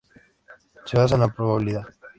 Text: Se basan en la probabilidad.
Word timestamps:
Se 0.85 0.97
basan 0.97 1.21
en 1.21 1.27
la 1.27 1.33
probabilidad. 1.35 1.85